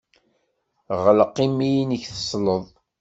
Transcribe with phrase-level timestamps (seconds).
[1.03, 2.63] Ɣleq imi-nnek, tesleḍ.